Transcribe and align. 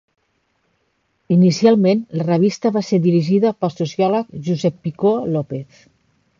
Inicialment, 1.35 2.01
la 2.21 2.25
revista 2.29 2.73
va 2.79 2.83
ser 2.89 3.01
dirigida 3.05 3.53
pel 3.61 3.75
sociòleg 3.77 4.35
Josep 4.49 4.83
Picó 4.89 5.17
López. 5.39 5.89